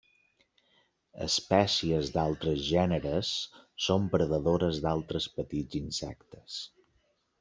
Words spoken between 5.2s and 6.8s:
petits insectes.